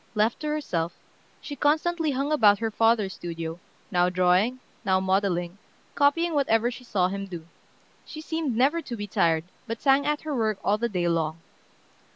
Left 0.15 0.39
to 0.39 0.47
herself, 0.47 0.93
she 1.41 1.55
constantly 1.55 2.09
hung 2.09 2.31
about 2.31 2.57
her 2.57 2.71
father's 2.71 3.13
studio, 3.13 3.59
now 3.91 4.09
drawing, 4.09 4.59
now 4.83 4.99
modeling, 4.99 5.59
copying 5.93 6.33
whatever 6.33 6.71
she 6.71 6.83
saw 6.83 7.07
him 7.07 7.27
do. 7.27 7.45
She 8.03 8.19
seemed 8.21 8.55
never 8.57 8.81
to 8.81 8.95
be 8.97 9.05
tired, 9.05 9.43
but 9.67 9.79
sang 9.79 10.07
at 10.07 10.21
her 10.21 10.35
work 10.35 10.57
all 10.63 10.79
the 10.79 10.89
day 10.89 11.07
long. 11.07 11.37